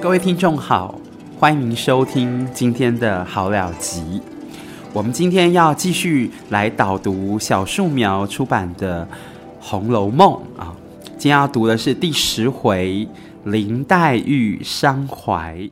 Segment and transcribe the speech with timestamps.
[0.00, 0.94] 各位听众好，
[1.40, 4.22] 欢迎收听今天的好了集。
[4.92, 9.04] 我们今天要继续来导读小树苗出版的
[9.60, 10.72] 《红楼梦》啊，
[11.18, 13.08] 今天要读的是第十回
[13.42, 15.68] 林黛玉伤怀。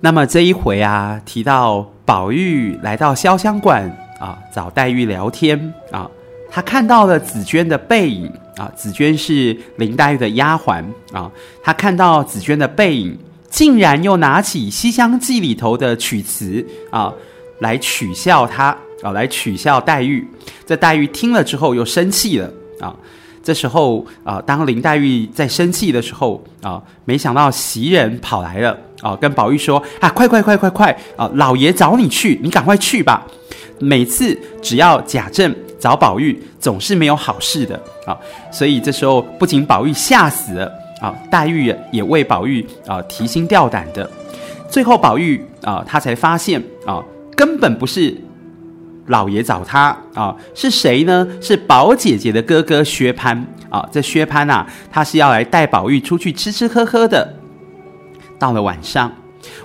[0.00, 6.10] 那么这一回啊，提到宝玉来到潇湘馆啊，找黛玉聊天啊，
[6.54, 11.28] 他看到了紫鹃的背影啊，紫鹃是林黛玉的丫鬟啊，
[11.64, 13.18] 他看到紫鹃的背影，
[13.50, 17.12] 竟然又拿起《西厢记》里头的曲词啊，
[17.58, 18.66] 来取笑他
[19.02, 20.24] 啊，来取笑黛玉。
[20.64, 22.94] 这黛玉听了之后又生气了啊。
[23.42, 33.26] 这时候啊，当林黛玉在生气的时候啊，没想到袭人跑来了啊，跟宝玉说：“啊，快快快快快啊，老爷找你去，你赶快去吧。”
[33.80, 35.52] 每次只要贾政
[35.84, 38.16] 找宝玉，总是没有好事的啊。
[38.50, 44.10] 所以这时候不仅宝玉吓死了啊，黛玉也为宝玉啊提心吊胆的。
[44.70, 47.04] 最后宝玉啊，他才发现啊，
[47.36, 48.16] 根本不是。
[49.08, 51.28] 老爷找他啊，是谁呢？
[51.38, 53.86] 是宝姐姐的哥哥薛蟠啊。
[53.92, 57.34] 这薛蟠啊，他是要来带宝玉出去吃吃喝喝的。
[58.38, 59.12] 到了晚上，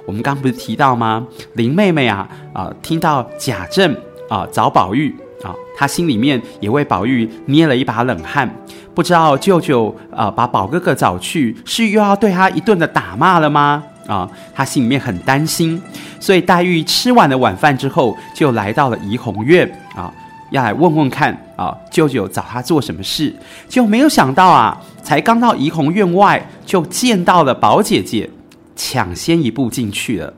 [0.05, 1.25] 我们刚不是提到吗？
[1.53, 3.95] 林妹妹啊啊，听到贾政
[4.27, 8.49] 啊找宝玉啊，他心里面也为宝玉捏了一把冷汗。
[8.93, 13.83] 不知道舅舅啊把宝哥哥找去，是又要对他一顿的打骂了吗？
[14.07, 15.79] 啊，他心里面很担心，
[16.19, 20.11] 所以黛玉吃完了晚饭之后，就来到了怡红院啊，
[20.49, 23.33] 要来问问看啊，舅舅找他做什么事？
[23.69, 28.27] 就没有想到啊，才刚到怡红院外，就见到了宝姐姐，
[28.75, 30.33] 抢先一步进去了。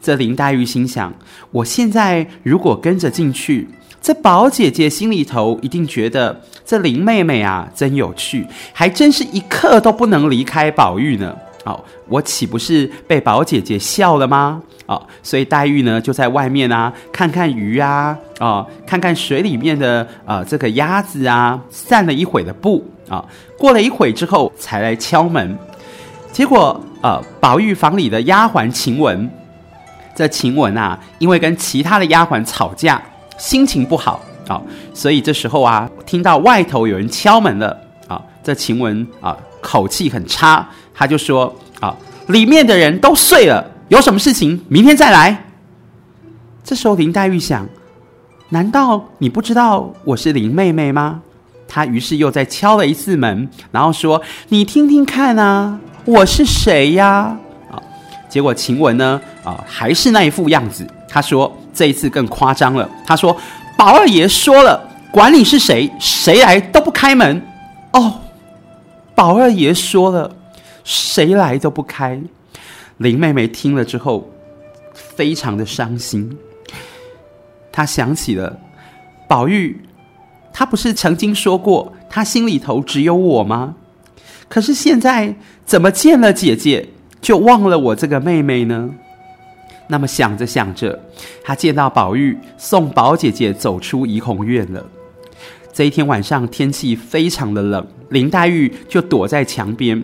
[0.00, 1.12] 这林黛玉心想：
[1.50, 3.68] 我现在如果跟着进去，
[4.02, 11.34] 这宝姐姐心里头一定觉得这林妹妹啊真有趣，还真是一刻都不能离开宝玉呢。
[11.64, 14.60] 哦，我岂不是被宝姐姐笑了吗？
[14.86, 23.24] 哦，所以黛玉呢就在外面啊，看看鱼啊，哦，看看水里面的呃这个鸭子啊，散了一会的步啊，
[23.56, 25.56] 过了一会之后才来敲门，
[26.32, 29.30] 结果呃宝玉房里的丫鬟晴雯，
[30.16, 33.00] 这晴雯啊，因为跟其他的丫鬟吵架，
[33.38, 34.60] 心情不好啊，
[34.94, 37.76] 所以这时候啊，听到外头有人敲门了
[38.08, 40.68] 啊，这晴雯啊口气很差。
[40.94, 45.44] 他就说：“啊，里面的人都睡了，有什么事情明天再来。”
[46.62, 47.66] 这时候林黛玉想
[48.50, 51.22] ：“难道你不知道我是林妹妹吗？”
[51.66, 54.20] 她于是又再敲了一次门，然后说
[54.50, 57.36] ：“你听听看啊，我是谁呀？”
[57.72, 57.80] 啊，
[58.28, 60.86] 结果晴雯呢，啊，还是那一副样子。
[61.12, 63.36] 他说：“这一次更夸张了。”他说
[63.76, 67.42] ：“宝二爷说了，管你是谁，谁来都不开门。”
[67.92, 68.20] 哦，
[69.14, 70.34] 宝二爷说了。
[70.84, 72.20] 谁来都不开。
[72.96, 74.28] 林妹妹听了之后，
[74.92, 76.36] 非常的伤心。
[77.70, 78.58] 她想起了
[79.28, 79.80] 宝玉，
[80.52, 83.76] 他不是曾经说过，他心里头只有我吗？
[84.48, 86.88] 可是现在怎么见了姐姐，
[87.20, 88.90] 就忘了我这个妹妹呢？
[89.92, 90.98] 那么想着想着，
[91.44, 94.82] 他见到宝玉送宝姐姐走出怡红院了。
[95.70, 100.02] 这一天晚上天气非常的冷，林黛玉就躲在墙边。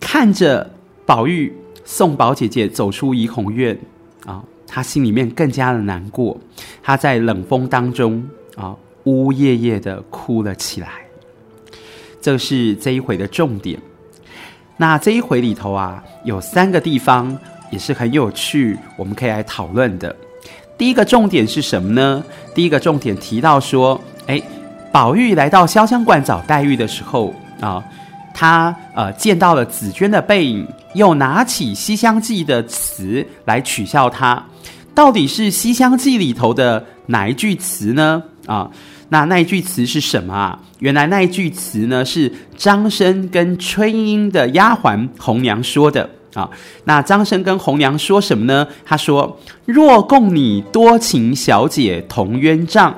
[0.00, 0.68] 看着
[1.04, 1.52] 宝玉
[1.84, 3.78] 送宝姐姐走出怡红院
[4.24, 6.36] 啊，她心里面更加的难过。
[6.82, 8.74] 她在冷风当中啊，
[9.04, 10.88] 呜呜咽咽的哭了起来。
[12.20, 13.78] 这是这一回的重点。
[14.76, 17.38] 那这一回里头啊，有三个地方
[17.70, 20.14] 也是很有趣，我们可以来讨论的。
[20.78, 22.24] 第一个重点是什么呢？
[22.54, 24.40] 第一个重点提到说，哎，
[24.92, 27.82] 宝玉来到潇湘馆找黛玉的时候啊。
[28.38, 34.44] 他呃见到了紫鹃的背影，又拿起《西厢记》的词来取笑他，
[34.94, 38.22] 到底是《西厢记》里头的哪一句词呢？
[38.44, 38.70] 啊，
[39.08, 40.60] 那那一句词是什么啊？
[40.80, 46.48] 原来那一句词呢是张生跟崔莺莺的丫鬟红娘说的啊。
[46.84, 48.68] 那张生跟红娘说什么呢？
[48.84, 49.36] 他说
[49.66, 52.94] ：“若共你多情小姐同鸳帐。”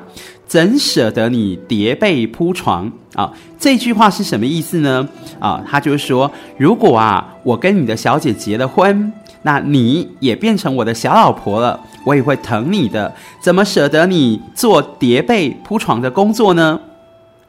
[0.49, 3.31] 怎舍得你叠被铺床啊？
[3.58, 5.06] 这句话是什么意思呢？
[5.38, 9.12] 啊，他就是说，如果啊，我跟你的小姐结了婚，
[9.43, 13.14] 那你也变成我的小老婆了，我也会疼你的。
[13.43, 16.81] 怎么舍得你做叠被铺床的工作呢？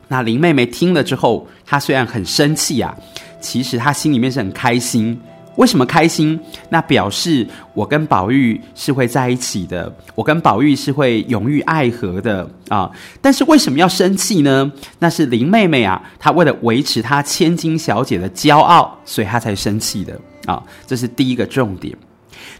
[0.09, 2.93] 那林妹妹听了之后，她虽然很生气啊，
[3.39, 5.17] 其实她心里面是很开心。
[5.59, 6.39] 为什么开心？
[6.69, 12.89] 那表示我跟宝玉是会在一起的，我跟宝玉是会永浴爱河的啊。
[13.21, 14.71] 但是为什么要生气呢？
[14.99, 20.63] 那是林妹妹啊，她为了维持她千金小姐的骄傲，所以她才生气的啊。
[20.87, 21.93] 这是第一个重点。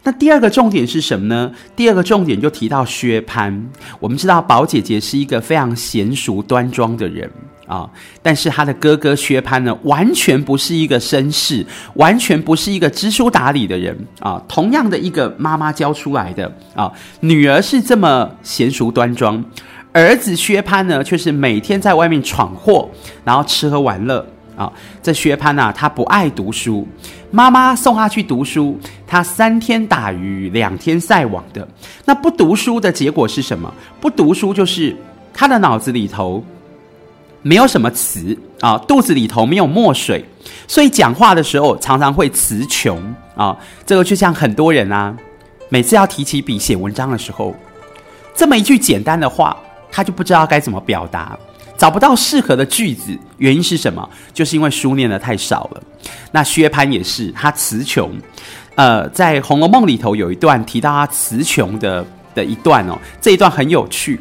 [0.02, 1.50] 那第二个重点是什么呢？
[1.74, 3.58] 第二个重点就提到薛蟠。
[3.98, 7.30] 我们知道宝姐姐是一个非常娴淑端庄的人
[7.70, 7.88] 啊，
[8.20, 11.64] 但是他的哥哥薛蟠呢，完全不是一个绅士，
[11.94, 14.42] 完全不是一个知书达理的人啊。
[14.48, 16.90] 同样的一个妈妈教出来的啊，
[17.20, 19.44] 女儿是这么娴淑端庄，
[19.92, 22.90] 儿子薛蟠呢，却是每天在外面闯祸，
[23.24, 24.26] 然后吃喝玩乐。
[24.56, 24.70] 啊，
[25.02, 26.86] 这薛蟠呐，他不爱读书，
[27.30, 31.66] 妈妈送他去读书，他三天打鱼两天晒网的。
[32.04, 33.72] 那不读书的结果是什么？
[34.02, 34.94] 不读书就是
[35.32, 36.44] 他的脑子里头
[37.42, 40.24] 没有什么词啊，肚子里头没有墨水，
[40.68, 43.02] 所以讲话的时候常常会词穷
[43.34, 43.56] 啊。
[43.86, 45.16] 这个就像很多人啊，
[45.68, 47.54] 每次要提起笔写文章的时候，
[48.34, 49.56] 这么一句简单的话，
[49.90, 51.38] 他就不知道该怎么表达。
[51.78, 54.06] 找不到适合的句子，原因是什么？
[54.34, 55.82] 就是因为书念得太少了。
[56.30, 58.12] 那薛蟠也是，他词穷。
[58.74, 62.04] 呃，在《红楼梦》里头有一段提到他词穷的
[62.34, 64.20] 的一段哦，这一段很有趣。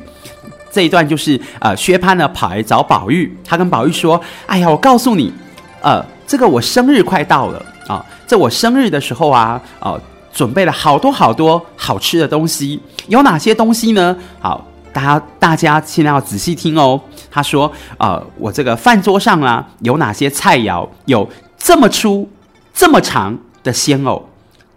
[0.72, 5.34] 这一段就是呃，薛蟠呢跑来找宝玉，他跟宝玉说：“哎呀，我告诉你，
[5.82, 10.02] 呃，这个我生日快到了啊，这我生日的时候啊，哦、呃，
[10.32, 14.16] 准备了好多好多好吃的东西，有哪些东西呢？
[14.40, 17.00] 好。”大家，大家现在要仔细听哦。
[17.30, 20.86] 他说：“呃，我这个饭桌上啊，有哪些菜肴？
[21.06, 21.30] 有
[21.60, 22.28] 这么粗、
[22.74, 24.28] 这么长的鲜藕，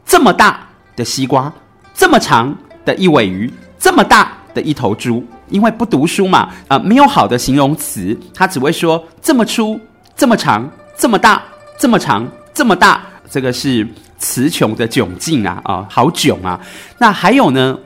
[0.04, 1.50] 这么大的西瓜，
[1.94, 2.54] 这么长
[2.84, 5.24] 的一尾鱼，这么大的一头猪。
[5.52, 9.78] 因为不读书嘛，啊、没有好的形容词，他只会说这么粗、
[10.16, 10.68] 这么长、
[10.98, 11.40] 这么大、
[11.78, 13.02] 这么长、这么大。
[13.30, 13.86] 这个是
[14.18, 16.58] 词穷的窘境啊，啊、好窘啊。
[16.98, 17.78] 那还有呢？”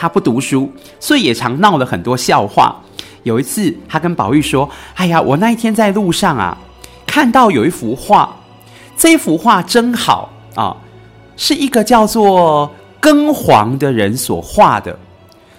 [0.00, 2.76] 他不读书，所以也常闹了很多笑话。
[3.24, 6.56] 有一次，他跟宝玉说：“哎呀，我那一天在路上啊，
[7.04, 8.32] 看到有一幅画，
[8.96, 10.76] 这幅画真好啊，
[11.36, 14.96] 是一个叫做庚黄的人所画的。”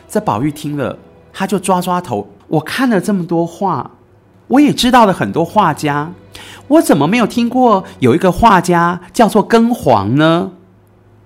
[0.08, 0.98] 这宝玉听了，
[1.31, 3.92] 他就抓抓头：“我看了这么多画，
[4.48, 6.12] 我也知道了很多画家，
[6.68, 10.52] 我怎么没有听过有一个画家叫做庚黄呢？”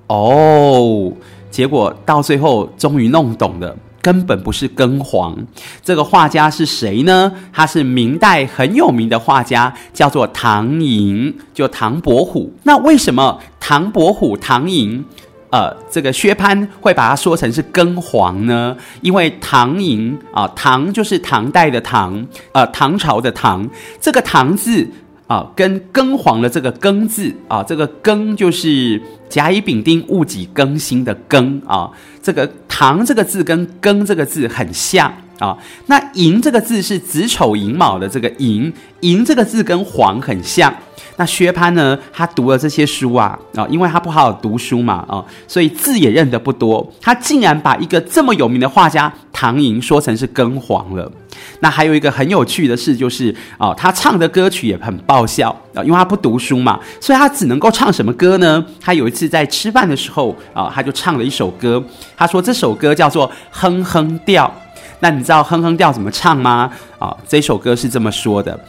[0.08, 1.12] 哦。
[1.50, 5.38] 结果到最后终于弄懂了，根本不是庚黄。
[5.84, 7.32] 这个画家是谁呢？
[7.54, 12.52] 他是明代很有名的画家，叫做唐寅，就唐伯虎。
[12.64, 15.06] 那为什么唐伯虎、唐寅，
[15.54, 18.76] 呃，这个薛蟠会把它说成是庚黄呢？
[19.02, 23.70] 因为唐寅啊，唐就是唐代的唐，呃，唐朝的唐，
[24.02, 24.90] 这个唐字。
[25.26, 31.90] 啊，跟庚黄的这个庚字啊，这个庚就是甲乙丙丁戊己庚辛的庚啊，
[32.22, 35.58] 这个唐这个字跟庚这个字很像啊。
[35.88, 38.72] 那寅这个字是子丑寅卯的这个寅，
[39.02, 40.74] 寅这个字跟黄很像。
[41.16, 41.98] 那薛蟠呢？
[42.12, 46.92] 他读了这些书啊，啊，因为他不好好读书嘛，啊，所以字也认得不多。
[47.00, 51.12] 他竟然把一个这么有名的画家唐寅说成是庚黄了。
[51.60, 58.66] 那还有一个很有趣的事，就是啊，他唱的歌曲也很爆笑啊，因为他不读书嘛，所以他只能够唱什么歌呢？
[58.82, 61.84] 他有一次在吃饭的时候啊，他就唱了一首歌。
[62.18, 64.52] 他说这首歌叫做《哼哼调》。
[65.00, 66.72] 那你知道《哼哼调》怎么唱吗？
[67.00, 68.60] 啊，这首歌是这么说的。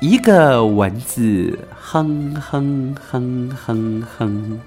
[0.00, 4.60] 一个蚊子哼哼哼哼哼，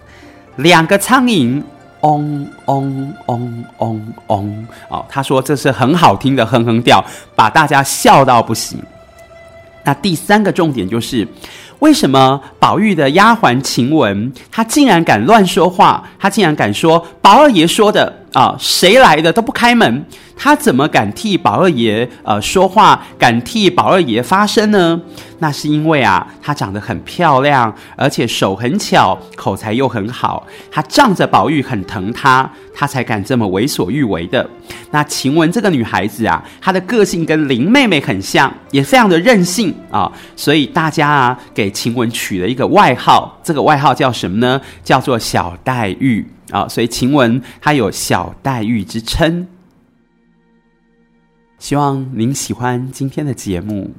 [0.55, 1.61] 两个苍蝇
[2.01, 4.67] 嗡嗡嗡嗡嗡。
[4.87, 7.03] 哦，他说这是很好听的哼哼调，
[7.35, 8.79] 把大家笑到不行。
[9.83, 11.27] 那第三个重点就是，
[11.79, 16.03] 为什么宝玉的丫鬟晴雯，她竟然敢乱说话？
[16.17, 20.05] 她竟然敢说宝二爷说的啊，谁来的都不开门。
[20.37, 24.99] 他怎么敢替宝二爷呃说话，敢替宝二爷发声呢？
[25.39, 30.45] 那是因为啊，她长得很漂亮，而且手很巧，口才又很好。
[30.69, 34.45] 她仗着宝玉很疼她，她才敢这么为所欲为的。
[34.91, 40.11] 那晴雯这个女孩子啊，她的个性跟林妹妹很像，也非常的任性啊。
[40.35, 44.59] 所以大家啊，给晴雯取了一个外号，这个外号叫什么呢？
[44.83, 46.67] 叫做小黛玉啊。
[46.67, 49.47] 所以晴雯她有小黛玉之称。
[51.57, 53.93] 希望您喜欢今天的节目，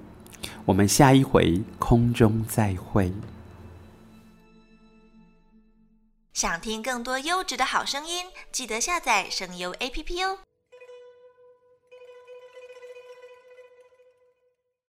[0.64, 3.12] 我们下一回空中再会。
[6.34, 10.38] 想听更多优质的好声音，记得下载声优 APP 哦。